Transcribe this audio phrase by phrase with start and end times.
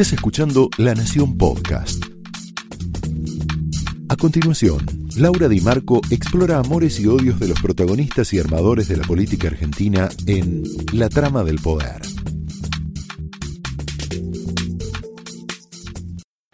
[0.00, 2.02] Estás escuchando La Nación Podcast.
[4.08, 4.78] A continuación,
[5.18, 9.48] Laura Di Marco explora amores y odios de los protagonistas y armadores de la política
[9.48, 10.62] argentina en
[10.94, 12.00] La trama del poder.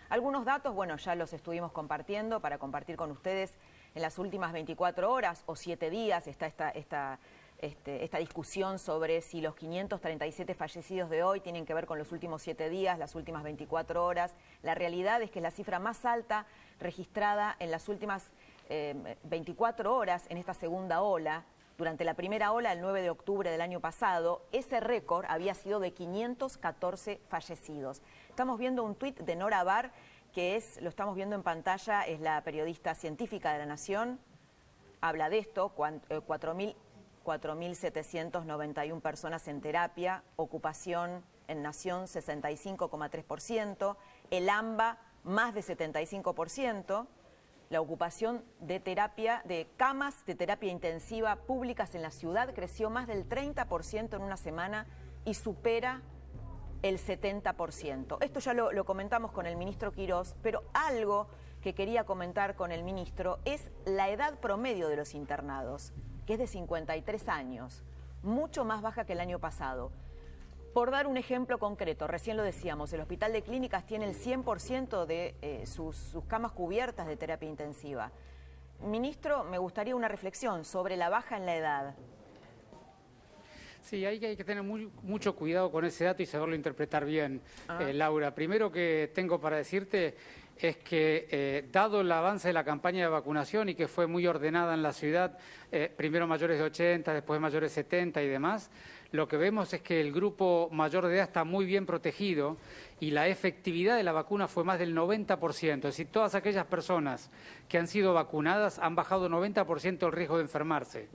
[0.08, 3.52] Algunos datos, bueno, ya los estuvimos compartiendo para compartir con ustedes
[3.94, 6.26] en las últimas 24 horas o 7 días.
[6.26, 7.20] Está esta, esta
[7.58, 12.12] este, esta discusión sobre si los 537 fallecidos de hoy tienen que ver con los
[12.12, 14.34] últimos siete días, las últimas 24 horas.
[14.62, 16.46] La realidad es que es la cifra más alta
[16.78, 18.30] registrada en las últimas
[18.68, 21.44] 24 eh, horas en esta segunda ola.
[21.78, 25.78] Durante la primera ola, el 9 de octubre del año pasado, ese récord había sido
[25.78, 28.02] de 514 fallecidos.
[28.28, 29.92] Estamos viendo un tuit de Nora Bar,
[30.32, 34.18] que es, lo estamos viendo en pantalla, es la periodista científica de la Nación,
[35.02, 36.74] habla de esto, 4.000
[37.26, 43.96] 4.791 personas en terapia, ocupación en Nación 65,3%,
[44.30, 47.06] el AMBA más de 75%,
[47.68, 53.08] la ocupación de terapia, de camas de terapia intensiva públicas en la ciudad creció más
[53.08, 54.86] del 30% en una semana
[55.24, 56.02] y supera
[56.82, 58.18] el 70%.
[58.20, 61.26] Esto ya lo, lo comentamos con el ministro Quirós, pero algo
[61.60, 65.92] que quería comentar con el ministro es la edad promedio de los internados
[66.26, 67.82] que es de 53 años,
[68.22, 69.92] mucho más baja que el año pasado.
[70.74, 75.06] Por dar un ejemplo concreto, recién lo decíamos, el Hospital de Clínicas tiene el 100%
[75.06, 78.12] de eh, sus, camas cubiertas de terapia intensiva.
[78.82, 81.94] Ministro, me gustaría una reflexión sobre la baja en la edad.
[83.80, 87.40] Sí, hay que, hay que tener mucho cuidado con ese dato y saberlo interpretar bien,
[87.68, 87.78] ah.
[87.80, 88.34] eh, Laura.
[88.34, 90.16] Primero que tengo para decirte
[90.58, 94.26] es que, eh, dado el avance de la campaña de vacunación y que fue muy
[94.26, 95.38] ordenada en la ciudad,
[95.70, 98.70] eh, primero mayores de 80, después mayores de 70 y demás,
[99.12, 102.56] lo que vemos es que el grupo mayor de edad está muy bien protegido
[103.00, 105.76] y la efectividad de la vacuna fue más del 90%.
[105.76, 107.30] Es decir, todas aquellas personas
[107.68, 111.08] que han sido vacunadas han bajado 90% el riesgo de enfermarse.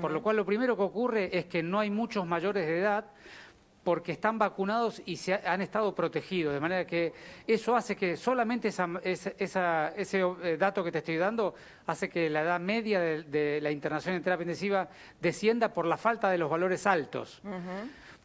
[0.00, 3.04] Por lo cual, lo primero que ocurre es que no hay muchos mayores de edad
[3.84, 6.54] porque están vacunados y se han estado protegidos.
[6.54, 7.12] De manera que
[7.46, 11.54] eso hace que solamente ese eh, dato que te estoy dando
[11.86, 14.88] hace que la edad media de, la internación en terapia intensiva
[15.20, 17.42] descienda por la falta de los valores altos.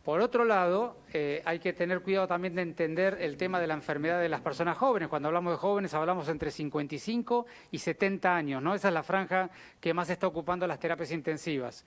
[0.04, 3.74] Por otro lado, eh, hay que tener cuidado también de entender el tema de la
[3.74, 5.10] enfermedad de las personas jóvenes.
[5.10, 8.74] Cuando hablamos de jóvenes hablamos entre 55 y 70 años, ¿no?
[8.74, 9.50] Esa es la franja
[9.80, 11.86] que más está ocupando las terapias intensivas.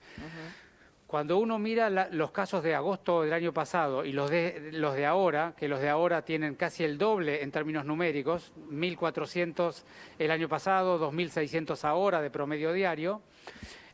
[1.13, 5.05] Cuando uno mira los casos de agosto del año pasado y los de, los de
[5.05, 9.83] ahora, que los de ahora tienen casi el doble en términos numéricos, 1.400
[10.17, 13.21] el año pasado, 2.600 ahora de promedio diario,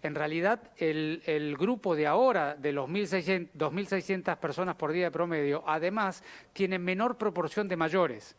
[0.02, 6.24] en realidad el, grupo de ahora, de los 2.600 personas por día de promedio, además
[6.54, 8.36] tiene menor proporción de mayores.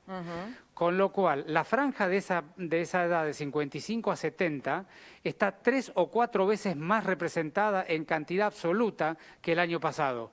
[0.75, 4.87] Con lo cual, la franja de esa, de esa edad de 55 a 70
[5.23, 10.33] está tres o cuatro veces más representada en cantidad absoluta que el año pasado.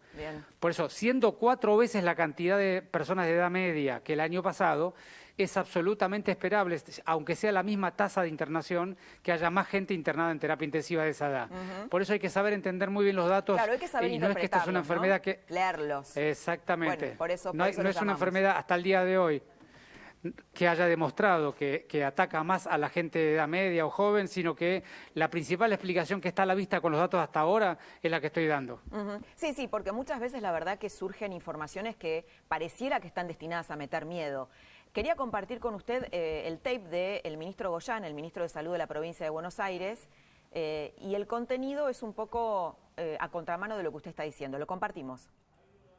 [0.59, 4.41] Por eso, siendo cuatro veces la cantidad de personas de edad media que el año
[4.41, 4.95] pasado,
[5.37, 10.31] es absolutamente esperable, aunque sea la misma tasa de internación, que haya más gente internada
[10.31, 11.49] en terapia intensiva de esa edad.
[11.89, 13.55] Por eso hay que saber entender muy bien los datos.
[13.55, 15.43] Claro, hay que saber y no es que esta es una enfermedad que...
[15.49, 16.17] Leerlos.
[16.17, 17.09] Exactamente.
[17.17, 19.43] por eso, no, no es una enfermedad hasta el día de hoy
[20.53, 24.55] que haya demostrado que, ataca más a la gente de edad media o joven, sino
[24.55, 24.83] que
[25.13, 28.19] la principal explicación que está a la vista con los datos hasta ahora es la
[28.19, 28.81] que estoy dando.
[29.35, 33.71] Sí, sí, porque muchas veces la verdad que surgen informaciones que pareciera que están destinadas
[33.71, 34.49] a meter miedo.
[34.97, 36.79] Quería compartir con usted eh, el tape
[37.23, 40.09] del ministro Goyán, el ministro de Salud de la provincia de Buenos Aires,
[40.53, 44.23] eh, y el contenido es un poco eh, a contramano de lo que usted está
[44.23, 44.57] diciendo.
[44.57, 45.29] Lo compartimos.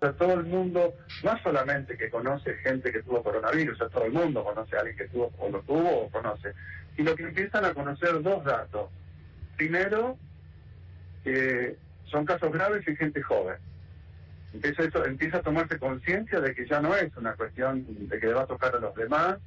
[0.00, 4.12] A todo el mundo, no solamente que conoce gente que tuvo coronavirus, a todo el
[4.12, 6.53] mundo conoce a alguien que tuvo o lo tuvo o conoce,
[6.97, 8.91] sino que empiezan a conocer dos datos.
[9.56, 10.19] Primero,
[11.22, 11.76] que
[12.10, 13.59] son casos graves y gente joven
[14.53, 18.26] empieza, eso, empieza a tomarse conciencia de que ya no es una cuestión de que
[18.26, 19.39] le va a tocar a los demás.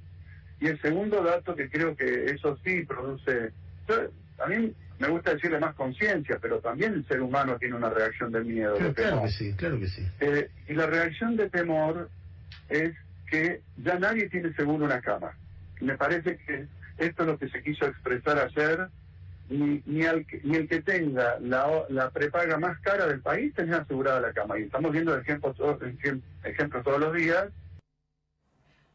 [0.60, 3.52] Y el segundo dato que creo que eso sí produce,
[4.38, 8.32] a mí me gusta decirle más conciencia, pero también el ser humano tiene una reacción
[8.32, 8.78] de miedo.
[8.94, 10.08] Claro, que sí, claro que sí.
[10.20, 12.10] Eh, y la reacción de temor
[12.70, 12.94] es
[13.28, 15.32] que ya nadie tiene seguro una cama.
[15.80, 16.68] Me parece que
[17.00, 18.90] esto es lo que se quiso expresar ayer
[19.52, 20.26] ni, ni, el
[20.68, 24.58] que tenga la, la, prepaga más cara del país tenía asegurada la cama.
[24.58, 25.56] Y estamos viendo ejemplos,
[26.44, 27.50] ejemplos todos los días.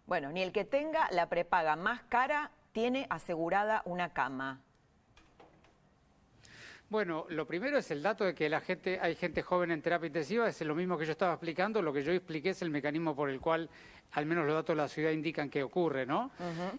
[0.06, 4.60] Bueno, ni el que tenga la prepaga más cara tiene asegurada una cama.
[6.88, 10.06] Bueno, lo primero es el dato de que la gente, hay gente joven en terapia
[10.06, 13.16] intensiva, es lo mismo que yo estaba explicando, lo que yo expliqué es el mecanismo
[13.16, 13.68] por el cual
[14.12, 16.30] al menos los datos de la ciudad indican que ocurre, ¿no?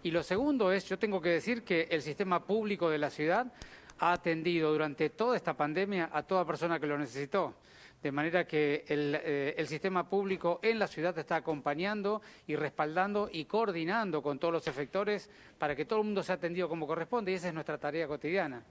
[0.03, 3.51] Y lo segundo es, yo tengo que decir que el sistema público de la ciudad
[3.99, 7.55] ha atendido durante toda esta pandemia a toda persona que lo necesitó.
[8.01, 13.27] De manera que el, eh, el, sistema público en la ciudad está acompañando y respaldando
[13.29, 17.31] y coordinando con todos los efectores para que todo el mundo sea atendido como corresponde
[17.31, 18.63] y esa es nuestra tarea cotidiana.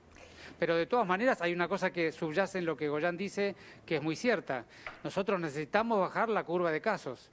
[0.58, 3.54] Pero de todas maneras hay una cosa que subyace en lo que Goyán dice
[3.84, 4.64] que es muy cierta.
[5.04, 7.30] Nosotros necesitamos bajar la curva de casos.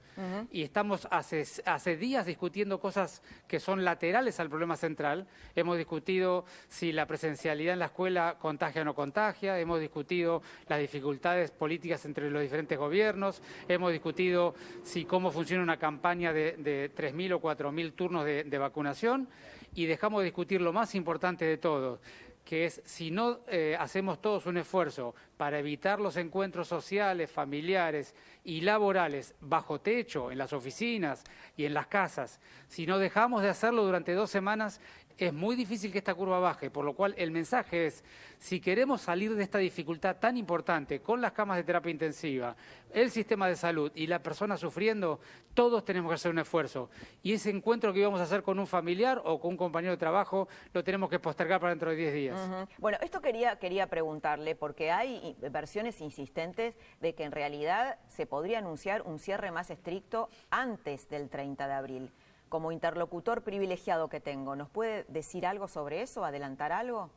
[0.52, 5.26] Y estamos hace, hace días discutiendo cosas que son laterales al problema central.
[5.56, 10.78] Hemos discutido si la presencialidad en la escuela contagia o no contagia, hemos discutido las
[10.78, 14.54] dificultades políticas entre los diferentes gobiernos, hemos discutido
[14.84, 19.28] si cómo funciona una campaña de, de 3.000 o 4.000 turnos de, de vacunación.
[19.76, 21.98] Y dejamos de discutir lo más importante de todo,
[22.44, 28.14] que es si no eh, hacemos todos un esfuerzo para evitar los encuentros sociales, familiares
[28.44, 31.24] y laborales bajo techo, en las oficinas
[31.56, 34.80] y en las casas, si no dejamos de hacerlo durante dos semanas,
[35.18, 38.04] es muy difícil que esta curva baje, por lo cual el mensaje es,
[38.38, 42.56] si queremos salir de esta dificultad tan importante con las camas de terapia intensiva,
[42.92, 45.20] el sistema de salud y la persona sufriendo,
[45.54, 46.90] todos tenemos que hacer un esfuerzo.
[47.22, 49.98] Y ese encuentro que íbamos a hacer con un familiar o con un compañero de
[49.98, 52.68] trabajo, lo tenemos que postergar para dentro de 10 días.
[52.78, 58.58] Bueno, esto quería, quería preguntarle, porque hay versiones insistentes de que en realidad se podría
[58.58, 62.12] anunciar un cierre más estricto antes del 30 de abril
[62.54, 67.10] como interlocutor privilegiado que tengo, ¿nos puede decir algo sobre eso, adelantar algo?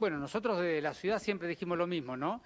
[0.00, 2.40] Bueno, nosotros de la ciudad siempre dijimos lo mismo, ¿no?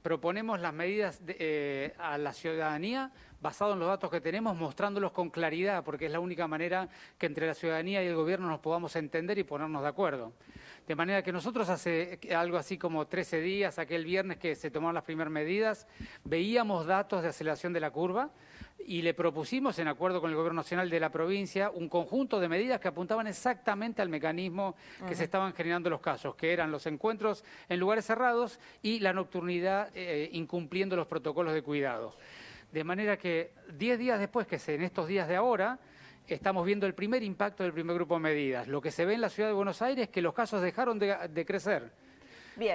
[0.00, 3.12] Proponemos las medidas eh, a la ciudadanía
[3.42, 6.88] basado en los datos que tenemos, mostrándolos con claridad, porque es la única manera
[7.18, 10.32] que entre la ciudadanía y el gobierno nos podamos entender y ponernos de acuerdo.
[10.90, 14.96] De manera que nosotros hace algo así como 13 días, aquel viernes que se tomaron
[14.96, 15.86] las primeras medidas,
[16.24, 18.30] veíamos datos de aceleración de la curva,
[18.84, 22.48] y le propusimos, en acuerdo con el Gobierno Nacional de la provincia, un conjunto de
[22.48, 24.74] medidas que apuntaban exactamente al mecanismo
[25.06, 29.12] que se estaban generando los casos, que eran los encuentros en lugares cerrados y la
[29.12, 32.16] nocturnidad eh, incumpliendo los protocolos de cuidado.
[32.72, 35.78] De manera que diez días después, que en estos días de ahora,
[36.34, 38.68] estamos viendo el primer impacto del primer grupo de medidas.
[38.68, 40.98] Lo que se ve en la ciudad de Buenos Aires es que los casos dejaron
[40.98, 41.90] de crecer.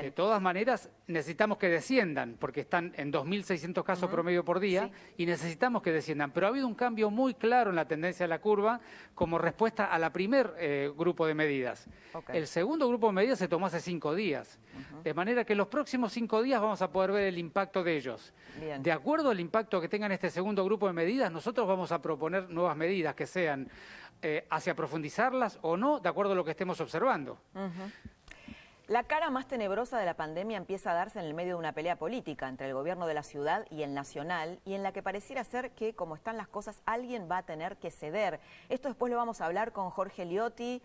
[0.01, 5.25] De todas maneras, necesitamos que desciendan, porque están en 2.600 casos promedio por día, y
[5.25, 6.31] necesitamos que desciendan.
[6.31, 8.79] Pero ha habido un cambio muy claro en la tendencia de la curva
[9.13, 11.87] como respuesta a la primer eh, grupo de medidas.
[12.29, 14.59] El segundo grupo de medidas se tomó hace cinco días.
[15.03, 17.95] De manera que en los próximos cinco días vamos a poder ver el impacto de
[17.95, 18.33] ellos.
[18.79, 22.49] De acuerdo al impacto que tengan este segundo grupo de medidas, nosotros vamos a proponer
[22.49, 23.69] nuevas medidas que sean
[24.21, 27.37] eh, hacia profundizarlas o no, de acuerdo a lo que estemos observando.
[28.87, 31.71] La cara más tenebrosa de la pandemia empieza a darse en el medio de una
[31.71, 35.01] pelea política entre el gobierno de la ciudad y el nacional y en la que
[35.01, 38.39] pareciera ser que, como están las cosas, alguien va a tener que ceder.
[38.69, 40.83] Esto después lo vamos a hablar con Jorge Liotti,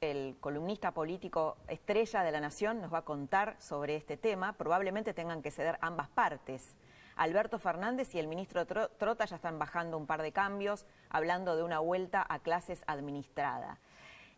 [0.00, 4.52] el columnista político estrella de la Nación, nos va a contar sobre este tema.
[4.52, 6.76] Probablemente tengan que ceder ambas partes.
[7.16, 11.64] Alberto Fernández y el ministro Trota ya están bajando un par de cambios, hablando de
[11.64, 13.80] una vuelta a clases administrada.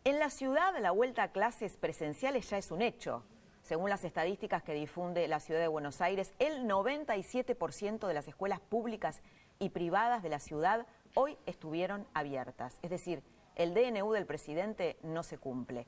[0.05, 3.23] En la ciudad, la vuelta a clases presenciales ya es un hecho.
[3.61, 8.59] Según las estadísticas que difunde la ciudad de Buenos Aires, el 97% de las escuelas
[8.59, 9.21] públicas
[9.59, 10.85] y privadas de la ciudad
[11.15, 12.77] hoy estuvieron abiertas.
[12.81, 13.23] Es decir,
[13.55, 15.87] el DNU del presidente no se cumple.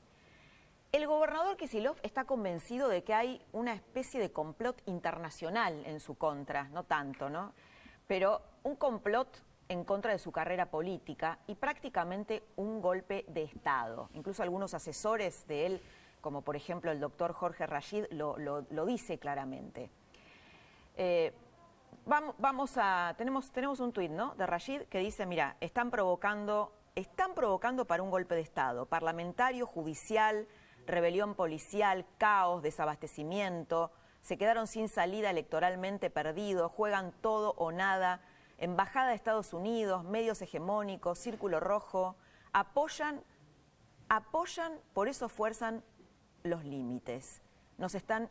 [0.92, 6.14] El gobernador Kisilov está convencido de que hay una especie de complot internacional en su
[6.14, 7.52] contra, no tanto, ¿no?
[8.06, 14.08] Pero un complot en contra de su carrera política y prácticamente un golpe de Estado.
[14.14, 15.82] Incluso algunos asesores de él,
[16.20, 19.90] como por ejemplo el doctor Jorge Rashid, lo, dice claramente.
[20.96, 21.32] Eh,
[22.06, 24.34] vamos, a, tenemos, un tuit, ¿no?
[24.36, 29.66] De Rashid que dice, mira, están provocando, están provocando para un golpe de Estado, parlamentario,
[29.66, 30.46] judicial,
[30.86, 33.90] rebelión policial, caos, desabastecimiento,
[34.22, 38.20] se quedaron sin salida electoralmente perdidos, juegan todo o nada
[38.58, 42.16] Embajada de Estados Unidos, medios hegemónicos, Círculo Rojo,
[42.52, 43.22] apoyan,
[44.08, 45.84] apoyan, por eso fuerzan
[46.42, 47.42] los límites.
[47.76, 48.30] Nos están,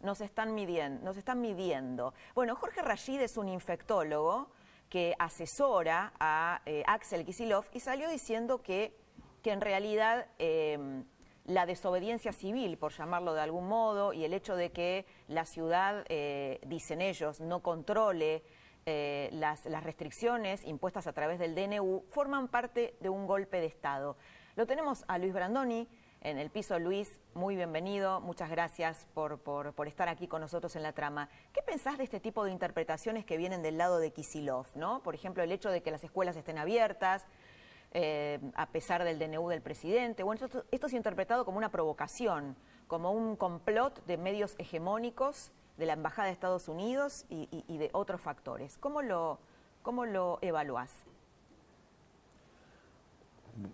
[0.00, 2.14] nos están midiendo, nos están midiendo.
[2.34, 4.50] Bueno, Jorge Rashid es un infectólogo
[4.88, 8.96] que asesora a eh, Axel Kisilov y salió diciendo que,
[9.42, 11.04] que en realidad em,
[11.44, 16.04] la desobediencia civil, por llamarlo de algún modo, y el hecho de que la ciudad,
[16.08, 18.42] eh, dicen ellos, no controle
[18.86, 24.16] eh, las, restricciones impuestas a través del DNU forman parte de un golpe de Estado.
[24.56, 25.88] Lo tenemos a Luis Brandoni
[26.20, 26.78] en el piso.
[26.78, 31.30] Luis, muy bienvenido, muchas gracias por, por, estar aquí con nosotros en la trama.
[31.54, 34.66] ¿Qué pensás de este tipo de interpretaciones que vienen del lado de Kisilov?
[34.74, 35.02] ¿no?
[35.02, 37.26] Por ejemplo, el hecho de que las escuelas estén abiertas,
[37.92, 40.22] eh, a pesar del DNU del presidente.
[40.24, 45.86] Bueno, esto, esto es interpretado como una provocación, como un complot de medios hegemónicos de
[45.86, 48.78] la Embajada de Estados Unidos y, de otros factores.
[48.78, 49.38] ¿Cómo lo,
[49.82, 50.92] cómo lo evaluás?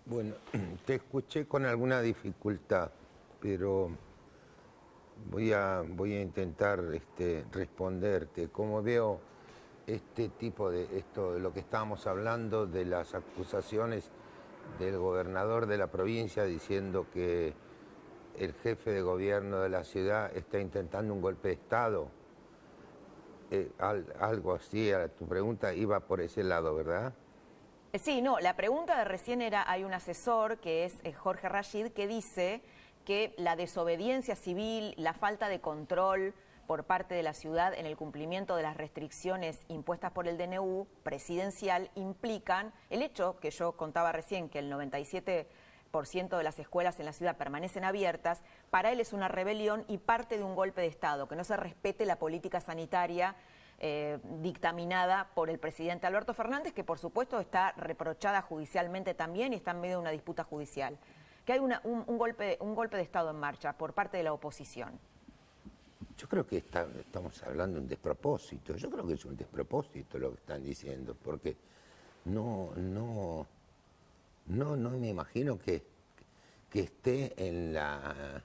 [0.07, 0.35] Bueno,
[0.87, 2.90] te escuché con alguna dificultad,
[3.40, 3.90] pero
[5.30, 8.49] voy a, voy a intentar este, responderte.
[8.49, 9.21] Como veo
[9.87, 14.11] este tipo de esto, de lo que estábamos hablando, de las acusaciones
[14.78, 17.54] del gobernador de la provincia diciendo que
[18.40, 22.09] el jefe de gobierno de la ciudad está intentando un golpe de Estado.
[23.50, 23.70] Eh,
[24.18, 27.12] algo así, tu pregunta iba por ese lado, ¿verdad?
[27.92, 31.49] Eh, sí, no, la pregunta de recién era, hay un asesor que es eh, Jorge
[31.49, 32.62] Rashid que dice
[33.04, 36.32] que la desobediencia civil, la falta de control
[36.66, 40.87] por parte de la ciudad en el cumplimiento de las restricciones impuestas por el DNU
[41.02, 45.49] presidencial implican el hecho que yo contaba recién, que el 97
[45.90, 50.38] de las escuelas en la ciudad permanecen abiertas, para él es una rebelión y parte
[50.38, 53.35] de un golpe de Estado, que no se respete la política sanitaria
[53.80, 59.56] eh, dictaminada por el presidente Alberto Fernández, que por supuesto está reprochada judicialmente también y
[59.56, 60.97] está en medio de una disputa judicial.
[61.44, 61.75] Que hay un,
[62.18, 64.99] golpe, un golpe de Estado en marcha por parte de la oposición.
[66.16, 68.76] Yo creo que estamos hablando de un despropósito.
[68.76, 71.56] Yo creo que es un despropósito lo que están diciendo, porque
[72.26, 73.47] no, no,
[74.50, 75.83] no, no me imagino que,
[76.69, 78.42] que esté en la,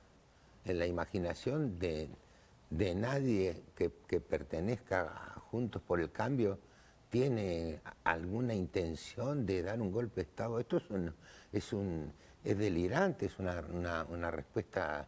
[0.64, 2.10] en la imaginación de,
[2.70, 6.60] nadie que, pertenezca a Juntos por el Cambio
[7.10, 10.60] tiene alguna intención de dar un golpe de Estado.
[10.60, 11.14] Esto es un,
[11.52, 12.12] es un
[12.44, 13.64] es delirante, es una,
[14.10, 15.08] una, respuesta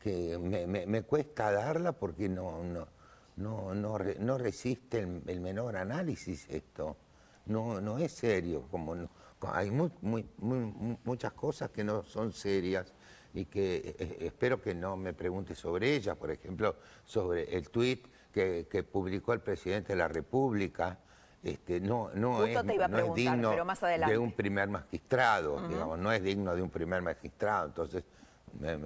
[0.00, 2.88] que me, cuesta darla porque no, no,
[3.36, 6.96] no, no, resiste el, el, menor análisis esto.
[7.46, 9.10] No, no es serio, como no,
[9.50, 12.92] hay muchas cosas que no son serias
[13.34, 17.70] y que eh, eh, espero que no me pregunte sobre ellas, por ejemplo, sobre el
[17.70, 20.98] tuit que, publicó el presidente de la República,
[21.42, 22.56] este, no, no, es,
[23.14, 23.50] digno
[24.06, 28.04] de un primer magistrado, digamos, no es digno de un primer magistrado, entonces
[28.60, 28.76] me,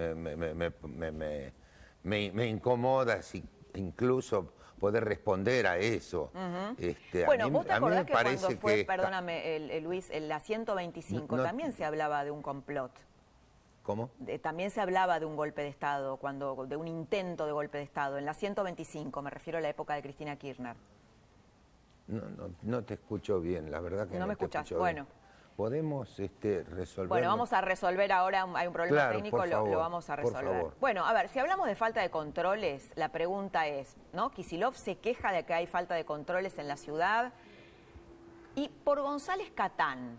[2.03, 3.45] me incomoda si
[3.75, 6.31] incluso poder responder a eso.
[6.79, 11.73] este, bueno, ¿vos te acordás que cuando fue, perdóname, el, Luis, en la 125 también
[11.73, 12.93] se hablaba de un complot?
[13.83, 14.11] ¿Cómo?
[14.43, 17.85] también se hablaba de un golpe de Estado, cuando de un intento de golpe de
[17.85, 18.19] Estado.
[18.19, 20.75] En la 125, me refiero a la época de Cristina Kirchner.
[22.09, 24.71] No, no, no te escucho bien, la verdad que no, no me escuchas.
[24.73, 25.07] Bueno
[25.57, 27.09] podemos este, resolver.
[27.09, 30.67] Bueno, vamos a resolver ahora, hay un problema técnico, lo, vamos a resolver.
[30.79, 34.31] Bueno, a ver, si hablamos de falta de controles, la pregunta es, ¿no?
[34.31, 37.33] Kisilov se queja de que hay falta de controles en la ciudad.
[38.55, 40.19] Y por González Catán,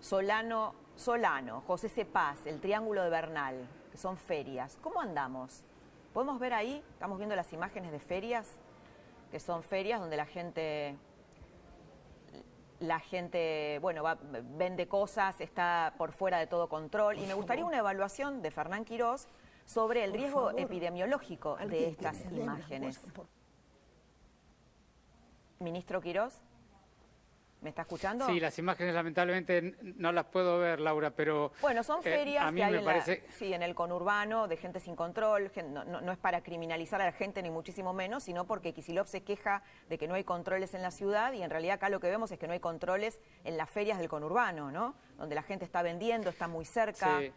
[0.00, 5.64] Solano, Solano, José Cepaz, el Triángulo de Bernal, que son ferias, ¿cómo andamos?
[6.12, 6.82] ¿Podemos ver ahí?
[6.92, 8.56] Estamos viendo las imágenes de ferias,
[9.30, 10.96] que son ferias donde la gente
[12.80, 14.04] la gente, bueno,
[14.56, 17.18] vende cosas, está por fuera de todo control.
[17.18, 19.28] y me gustaría una evaluación de Fernán Quirós
[19.64, 23.00] sobre el riesgo epidemiológico de estas imágenes.
[25.58, 26.42] Ministro Quirós.
[27.62, 28.26] ¿Me está escuchando?
[28.26, 31.52] Sí, las imágenes lamentablemente no las puedo ver, Laura, pero...
[31.62, 35.50] Bueno, son eh, ferias que hay en, sí, en el conurbano de gente sin control.
[35.72, 39.62] No, es para criminalizar a la gente ni muchísimo menos, sino porque Kisilov se queja
[39.88, 42.30] de que no hay controles en la ciudad y en realidad acá lo que vemos
[42.30, 44.94] es que no hay controles en las ferias del conurbano, ¿no?
[45.16, 47.18] Donde la gente está vendiendo, está muy cerca.
[47.20, 47.32] Sí.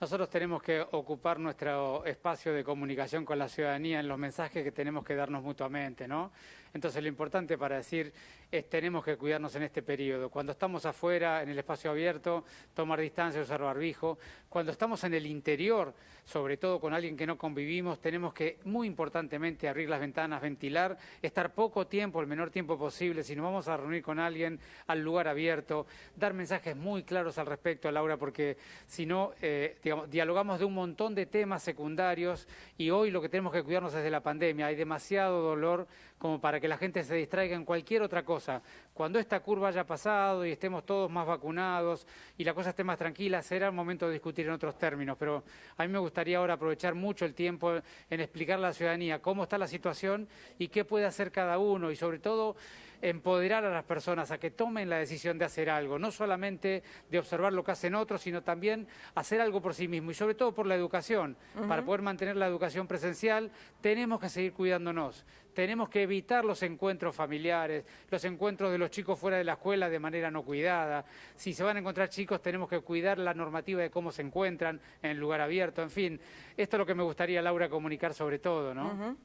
[0.00, 4.70] Nosotros tenemos que ocupar nuestro espacio de comunicación con la ciudadanía en los mensajes que
[4.70, 6.30] tenemos que darnos mutuamente, ¿no?
[6.74, 8.12] Entonces lo importante para decir
[8.50, 10.30] es tenemos que cuidarnos en este periodo.
[10.30, 12.44] Cuando estamos afuera, en el espacio abierto,
[12.74, 14.18] tomar distancia, usar barbijo.
[14.48, 15.92] Cuando estamos en el interior,
[16.24, 20.96] sobre todo con alguien que no convivimos, tenemos que, muy importantemente, abrir las ventanas, ventilar,
[21.22, 25.02] estar poco tiempo, el menor tiempo posible, si nos vamos a reunir con alguien al
[25.02, 29.76] lugar abierto, dar mensajes muy claros al respecto, Laura, porque si no, eh,
[30.10, 32.46] dialogamos de un montón de temas secundarios
[32.76, 34.66] y hoy lo que tenemos que cuidarnos es de la pandemia.
[34.66, 35.86] Hay demasiado dolor
[36.18, 38.62] como para que la gente se distraiga en cualquier otra cosa.
[38.98, 42.04] Cuando esta curva haya pasado y estemos todos más vacunados
[42.36, 45.16] y la cosa esté más tranquila, será el momento de discutir en otros términos.
[45.16, 45.44] Pero
[45.76, 47.74] a mí me gustaría ahora aprovechar mucho el tiempo
[48.10, 50.26] en explicar a la ciudadanía cómo está la situación
[50.58, 52.56] y qué puede hacer cada uno y sobre todo
[53.00, 57.18] empoderar a las personas a que tomen la decisión de hacer algo, no solamente de
[57.18, 60.52] observar lo que hacen otros, sino también hacer algo por sí mismo y sobre todo
[60.52, 61.36] por la educación.
[61.68, 63.50] Para poder mantener la educación presencial
[63.80, 65.24] tenemos que seguir cuidándonos,
[65.54, 69.88] tenemos que evitar los encuentros familiares, los encuentros de los chicos fuera de la escuela
[69.88, 71.04] de manera no cuidada.
[71.36, 74.80] Si se van a encontrar chicos tenemos que cuidar la normativa de cómo se encuentran
[75.02, 76.20] en lugar abierto, en fin.
[76.56, 79.16] Esto es lo que me gustaría, Laura, comunicar sobre todo, ¿no?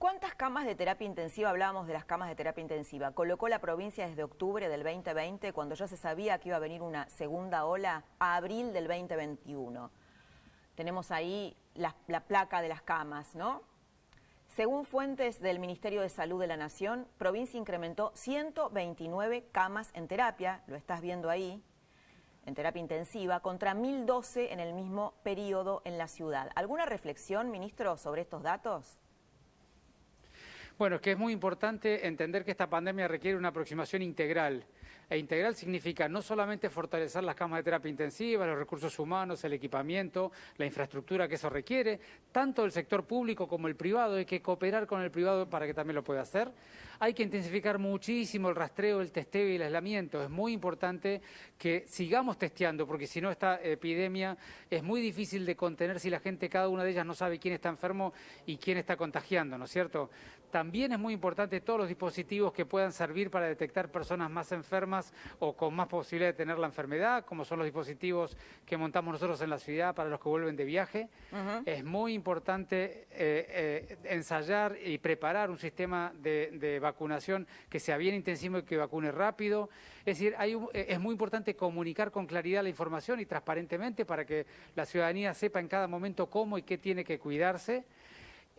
[0.00, 4.08] ¿Cuántas camas de terapia intensiva, hablábamos de las camas de terapia intensiva, colocó la provincia
[4.08, 8.02] desde octubre del 2020, cuando ya se sabía que iba a venir una segunda ola,
[8.18, 9.90] a abril del 2021?
[10.74, 11.94] Tenemos ahí la,
[12.26, 13.62] placa de las camas, ¿no?
[14.56, 20.64] Según fuentes del Ministerio de Salud de la Nación, provincia incrementó 129 camas en terapia,
[20.66, 21.62] lo estás viendo ahí,
[22.46, 26.50] en terapia intensiva, contra 1.012 en el mismo periodo en la ciudad.
[26.56, 28.98] ¿Alguna reflexión, ministro, sobre estos datos?
[30.76, 34.66] Bueno, es que es muy importante entender que esta pandemia requiere una aproximación integral.
[35.10, 39.52] E integral significa no solamente fortalecer las camas de terapia intensiva, los recursos humanos, el
[39.52, 41.98] equipamiento, la infraestructura que eso requiere,
[42.30, 45.74] tanto el sector público como el privado, hay que cooperar con el privado para que
[45.74, 46.52] también lo pueda hacer.
[47.02, 50.22] Hay que intensificar muchísimo el rastreo, el testeo y el aislamiento.
[50.22, 51.22] Es muy importante
[51.56, 54.36] que sigamos testeando, porque si no esta epidemia
[54.68, 57.54] es muy difícil de contener si la gente, cada una de ellas no sabe quién
[57.54, 58.12] está enfermo
[58.44, 60.10] y quién está contagiando, ¿no es cierto?
[60.50, 65.14] También es muy importante todos los dispositivos que puedan servir para detectar personas más enfermas
[65.38, 69.40] o con más posibilidad de tener la enfermedad, como son los dispositivos que montamos nosotros
[69.42, 71.08] en la ciudad para los que vuelven de viaje.
[71.64, 76.89] Es muy importante eh, eh, ensayar y preparar un sistema de, de vacunación
[77.68, 79.68] que sea bien intensivo y que vacune rápido.
[80.00, 84.24] Es decir, hay eh, es muy importante comunicar con claridad la información y transparentemente para
[84.24, 87.84] que la ciudadanía sepa en cada momento cómo y qué tiene que cuidarse.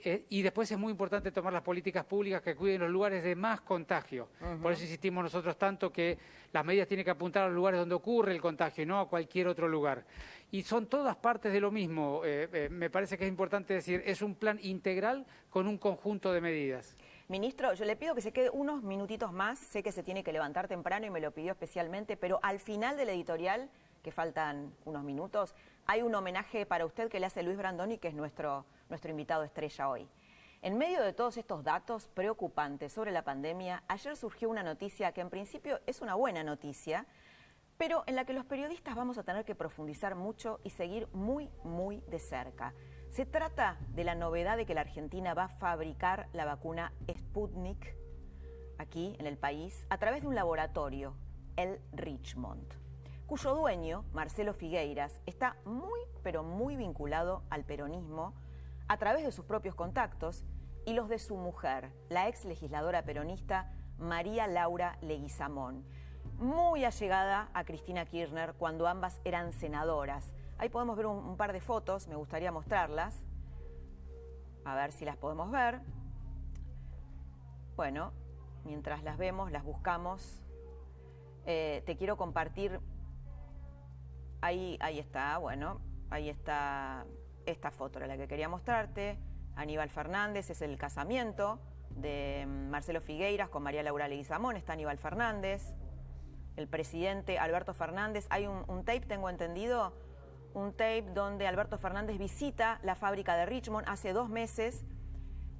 [0.03, 3.35] Eh, y después es muy importante tomar las políticas públicas que cuiden los lugares de
[3.35, 4.29] más contagio.
[4.61, 6.17] Por eso insistimos nosotros tanto que
[6.51, 9.07] las medidas tienen que apuntar a los lugares donde ocurre el contagio y no a
[9.07, 10.03] cualquier otro lugar.
[10.51, 12.21] Y son todas partes de lo mismo.
[12.25, 16.41] Eh, me parece que es importante decir, es un plan integral con un conjunto de
[16.41, 16.95] medidas.
[17.31, 19.57] Ministro, yo le pido que se quede unos minutitos más.
[19.57, 22.97] Sé que se tiene que levantar temprano y me lo pidió especialmente, pero al final
[22.97, 23.69] del editorial,
[24.03, 28.09] que faltan unos minutos, hay un homenaje para usted que le hace Luis Brandoni, que
[28.09, 30.09] es nuestro, nuestro invitado estrella hoy.
[30.61, 35.21] En medio de todos estos datos preocupantes sobre la pandemia, ayer surgió una noticia que
[35.21, 37.05] en principio es una buena noticia,
[37.77, 41.49] pero en la que los periodistas vamos a tener que profundizar mucho y seguir muy,
[41.63, 42.73] muy de cerca.
[43.11, 47.93] Se trata de la novedad de que la Argentina va a fabricar la vacuna Sputnik
[48.77, 51.17] aquí en el país a través de un laboratorio,
[51.57, 52.73] el Richmond,
[53.27, 58.33] cuyo dueño, Marcelo Figueiras, está muy, pero muy vinculado al peronismo
[58.87, 60.45] a través de sus propios contactos
[60.85, 65.83] y los de su mujer, la ex legisladora peronista María Laura Leguizamón,
[66.37, 71.59] muy allegada a Cristina Kirchner cuando ambas eran senadoras Ahí podemos ver un, par de
[71.59, 73.25] fotos, me gustaría mostrarlas.
[74.63, 75.81] A ver si las podemos ver.
[77.75, 78.13] Bueno,
[78.63, 80.39] mientras las vemos, las buscamos.
[81.47, 82.79] Eh, te quiero compartir.
[84.41, 87.07] Ahí, ahí está, bueno, ahí está
[87.47, 89.17] esta foto, la que quería mostrarte.
[89.55, 91.57] Aníbal Fernández es el casamiento
[91.89, 95.73] de Marcelo Figueiras con María Laura Leguizamón, está Aníbal Fernández,
[96.55, 98.27] el presidente Alberto Fernández.
[98.29, 99.93] Hay un, un tape, tengo entendido,
[100.53, 104.85] un tape donde Alberto Fernández visita la fábrica de Richmond hace dos meses.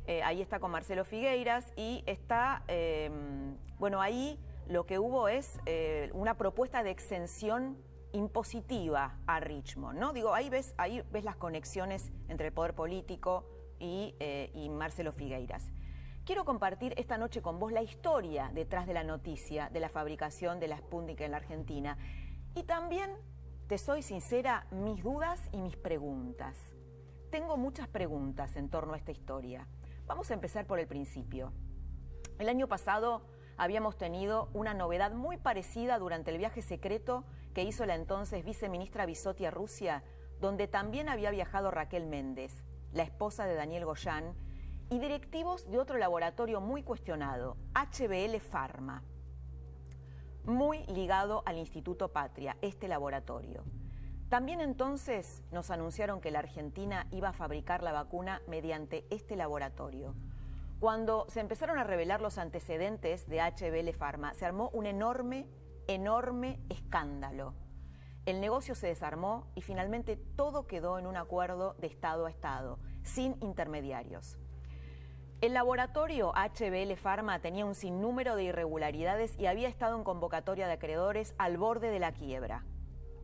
[0.05, 5.59] Eh, ahí está con Marcelo Figueiras y está, em, bueno, ahí lo que hubo es
[5.65, 7.77] eh, una propuesta de exención
[8.13, 10.13] impositiva a Richmond, ¿no?
[10.13, 13.45] Digo, ahí ves, ahí ves las conexiones entre el poder político
[13.79, 15.71] y, eh, y Marcelo Figueiras.
[16.25, 20.59] Quiero compartir esta noche con vos la historia detrás de la noticia de la fabricación
[20.59, 21.97] de la Sputnik en la Argentina
[22.53, 23.11] y también
[23.71, 26.57] te soy sincera, mis dudas y mis preguntas.
[27.29, 29.65] Tengo muchas preguntas en torno a esta historia.
[30.07, 31.53] Vamos a empezar por el principio.
[32.37, 33.21] El año pasado
[33.55, 39.05] habíamos tenido una novedad muy parecida durante el viaje secreto que hizo la entonces viceministra
[39.05, 40.03] Bisotti a Rusia,
[40.41, 44.35] donde también había viajado Raquel Méndez, la esposa de Daniel Goyán,
[44.89, 49.01] y directivos de otro laboratorio muy cuestionado, HBL Pharma
[50.45, 53.63] muy ligado al Instituto Patria, este laboratorio.
[54.29, 60.15] También entonces nos anunciaron que la Argentina iba a fabricar la vacuna mediante este laboratorio.
[60.79, 65.47] Cuando se empezaron a revelar los antecedentes de HBL Pharma, se armó un enorme,
[65.87, 67.53] enorme escándalo.
[68.25, 72.79] El negocio se desarmó y finalmente todo quedó en un acuerdo de Estado a Estado,
[73.03, 74.37] sin intermediarios.
[75.41, 80.73] El laboratorio HBL Pharma tenía un sinnúmero de irregularidades y había estado en convocatoria de
[80.73, 82.63] acreedores al borde de la quiebra.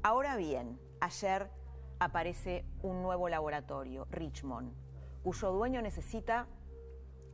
[0.02, 1.52] Ahora bien, ayer
[2.00, 4.74] aparece un nuevo laboratorio, Richmond,
[5.22, 6.48] cuyo dueño necesita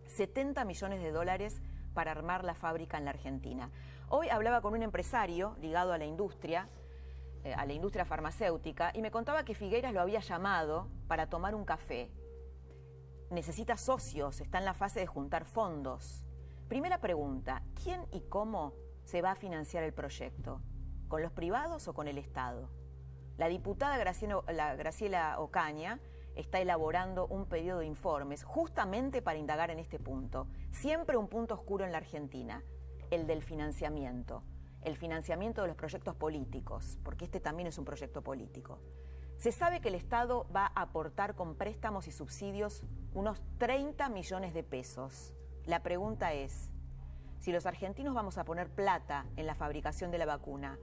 [0.08, 1.62] 70 millones de dólares
[1.94, 3.72] para armar la fábrica en la Argentina.
[4.10, 6.68] Hoy hablaba con un empresario ligado a la industria,
[7.46, 11.56] eh, a la industria farmacéutica, y me contaba que Figueiras lo había llamado para tomar
[11.56, 12.12] un café
[13.34, 16.24] necesita socios, está en la fase de juntar fondos.
[16.68, 20.62] Primera pregunta, ¿quién y cómo se va a financiar el proyecto?
[21.08, 22.70] ¿Con los privados o con el Estado?
[23.38, 26.00] La diputada Graciela, Ocaña
[26.36, 30.48] está elaborando un pedido de informes justamente para indagar en este punto.
[30.72, 32.64] Siempre un punto oscuro en la Argentina,
[33.12, 34.44] el del financiamiento,
[34.82, 38.80] el financiamiento de los proyectos políticos, porque este también es un proyecto político.
[39.38, 44.54] Se sabe que el Estado va a aportar con préstamos y subsidios unos 30 millones
[44.54, 45.34] de pesos.
[45.66, 46.70] La pregunta es,
[47.40, 50.80] si los argentinos vamos a poner plata en la fabricación de la vacuna,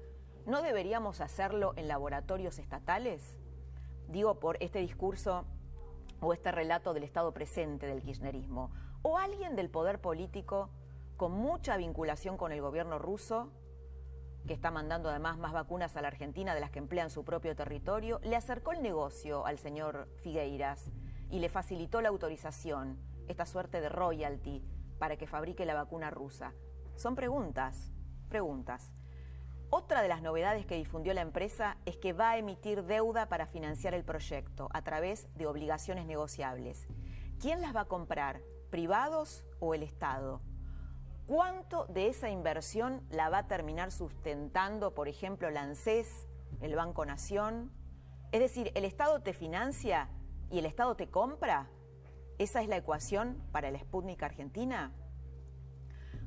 [0.46, 3.36] ¿no deberíamos hacerlo en laboratorios estatales?
[4.08, 5.46] Digo por este discurso
[6.20, 8.70] o este relato del Estado presente del kirchnerismo.
[9.02, 10.68] ¿O alguien del poder político
[11.16, 13.50] con mucha vinculación con el gobierno ruso
[14.46, 17.54] que está mandando además más vacunas a la Argentina de las que emplean su propio
[17.54, 20.90] territorio, le acercó el negocio al señor Figueiras
[21.30, 22.98] y le facilitó la autorización,
[23.28, 24.62] esta suerte de royalty,
[24.98, 26.52] para que fabrique la vacuna rusa.
[26.96, 27.92] Son preguntas,
[28.28, 28.92] preguntas.
[29.70, 33.46] Otra de las novedades que difundió la empresa es que va a emitir deuda para
[33.46, 36.88] financiar el proyecto a través de obligaciones negociables.
[37.40, 38.40] ¿Quién las va a comprar?
[38.70, 40.40] ¿Privados o el Estado?
[41.30, 46.26] ¿Cuánto de esa inversión la va a terminar sustentando, por ejemplo, la ANSES,
[46.60, 47.70] el Banco Nación?
[48.32, 50.08] Es decir, ¿el Estado te financia
[50.50, 51.70] y el Estado te compra?
[52.38, 54.90] ¿Esa es la ecuación para el Sputnik Argentina?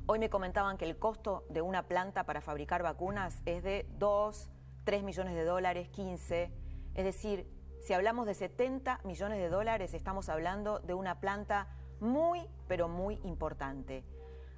[0.06, 4.50] Hoy me comentaban que el costo de una planta para fabricar vacunas es de 2,
[4.84, 6.50] 3 millones de dólares, 15.
[6.94, 7.46] Es decir,
[7.82, 11.68] si hablamos de 70 millones de dólares, estamos hablando de una planta
[12.00, 14.02] muy, pero muy importante.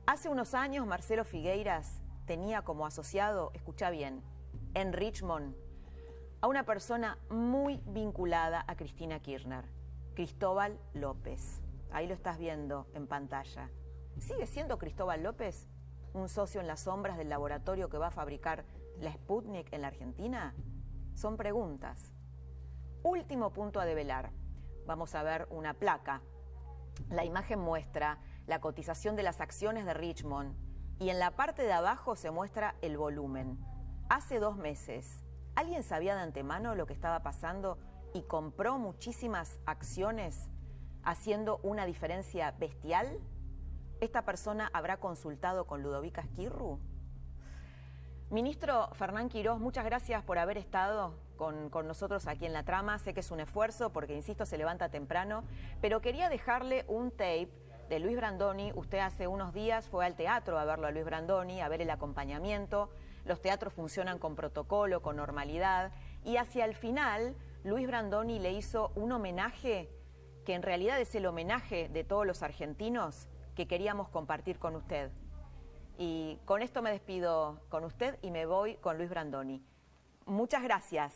[0.06, 4.22] Hace unos años Marcelo Figueiras tenía como asociado, escucha bien,
[4.74, 5.56] en Richmond,
[6.40, 9.64] a una persona muy vinculada a Cristina Kirchner,
[10.14, 11.60] Cristóbal López.
[11.90, 13.68] Ahí lo estás viendo en pantalla.
[14.20, 15.66] ¿Sigue siendo Cristóbal López
[16.14, 18.64] un socio en las sombras del laboratorio que va a fabricar
[19.00, 20.54] la Sputnik en la Argentina?
[21.14, 22.12] Son preguntas.
[23.02, 24.30] Último punto a develar.
[24.86, 26.22] Vamos a ver una placa.
[27.10, 30.54] La imagen muestra la cotización de las acciones de Richmond
[30.98, 33.58] y en la parte de abajo se muestra el volumen.
[34.08, 37.78] Hace dos meses, ¿alguien sabía de antemano lo que estaba pasando
[38.14, 40.48] y compró muchísimas acciones
[41.02, 43.20] haciendo una diferencia bestial?
[44.00, 46.78] ¿Esta persona habrá consultado con Ludovica Esquirru?
[48.30, 52.98] Ministro Fernán Quirós, muchas gracias por haber estado con, con, nosotros aquí en la trama.
[52.98, 55.44] Sé que es un esfuerzo porque, insisto, se levanta temprano,
[55.80, 57.50] pero quería dejarle un tape
[57.88, 58.72] de Luis Brandoni.
[58.74, 61.90] Usted hace unos días fue al teatro a verlo a Luis Brandoni, a ver el
[61.90, 62.90] acompañamiento.
[63.24, 65.92] Los teatros funcionan con protocolo, con normalidad.
[66.24, 69.88] Y hacia el final, Luis Brandoni le hizo un homenaje
[70.44, 75.10] que en realidad es el homenaje de todos los argentinos que queríamos compartir con usted.
[75.98, 79.62] Y con esto me despido con usted y me voy con Luis Brandoni.
[80.26, 81.14] Muchas gracias.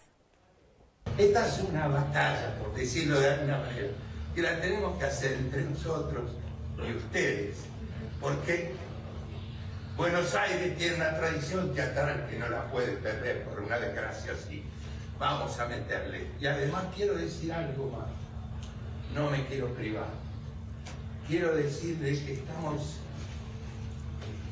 [1.16, 3.88] Esta es una batalla, por decirlo de alguna manera,
[4.35, 6.30] que la tenemos que hacer entre nosotros
[6.87, 7.57] y ustedes,
[8.21, 8.75] porque
[9.97, 14.64] Buenos Aires tiene una tradición teatral que no la puede perder por una desgracia así.
[15.19, 16.29] Vamos a meterle.
[16.40, 18.09] Y además quiero decir algo más.
[19.14, 20.09] No me quiero privar.
[21.29, 22.97] Quiero decirles que estamos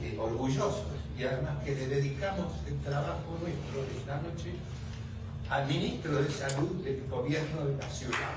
[0.03, 0.85] eh, orgullosos
[1.19, 4.53] y además que le dedicamos el trabajo nuestro esta noche
[5.49, 8.37] al ministro de Salud del gobierno de la ciudad.